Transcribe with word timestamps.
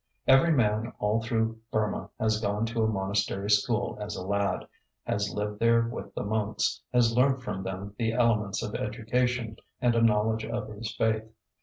Every 0.25 0.51
man 0.51 0.93
all 0.97 1.21
through 1.21 1.59
Burma 1.71 2.09
has 2.19 2.41
gone 2.41 2.65
to 2.65 2.81
a 2.81 2.87
monastery 2.87 3.51
school 3.51 3.99
as 4.01 4.15
a 4.15 4.25
lad, 4.25 4.67
has 5.03 5.31
lived 5.31 5.59
there 5.59 5.81
with 5.87 6.15
the 6.15 6.23
monks, 6.23 6.81
has 6.91 7.15
learnt 7.15 7.43
from 7.43 7.61
them 7.61 7.93
the 7.99 8.13
elements 8.13 8.63
of 8.63 8.73
education 8.73 9.57
and 9.79 9.93
a 9.93 10.01
knowledge 10.01 10.43
of 10.43 10.69
his 10.69 10.95
faith. 10.95 11.29